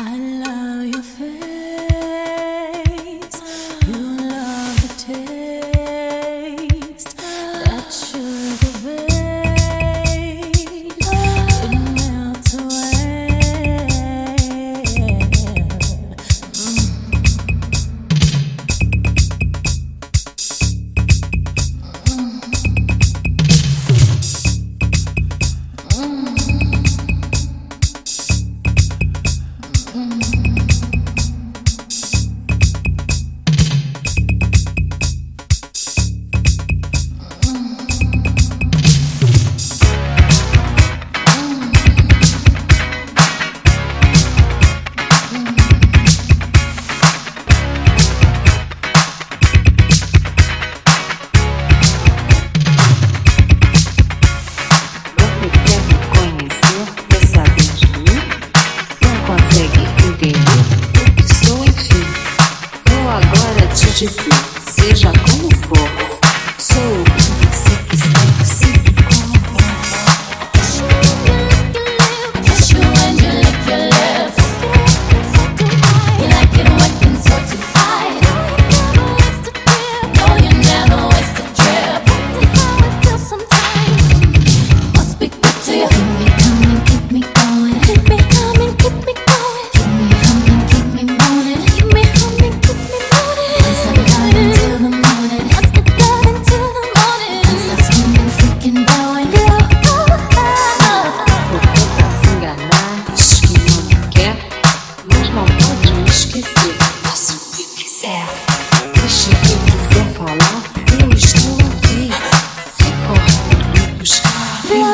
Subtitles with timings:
[0.00, 0.59] Make sure
[63.74, 64.30] diante de si,
[64.72, 65.90] seja como for.
[66.58, 67.09] Sou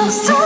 [0.07, 0.46] to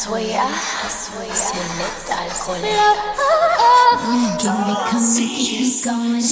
[0.00, 0.48] soya,
[0.88, 2.62] se mete alcohol.
[4.00, 6.22] Mm, keep me coming, keep me going.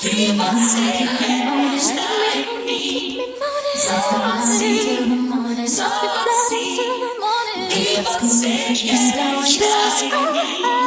[0.00, 1.86] Keep me moaning, keep me moaning.
[2.38, 3.78] Keep me moaning.
[3.78, 5.68] Since the morning till the morning.
[5.68, 7.70] Since the morning till the morning.
[7.70, 10.77] Keep us going, keep us going.